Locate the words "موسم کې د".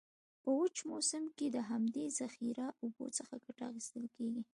0.91-1.57